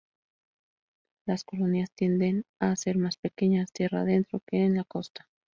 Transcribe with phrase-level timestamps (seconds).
[1.27, 5.29] Las colonias tienden a ser más pequeñas tierra adentro que en la costa.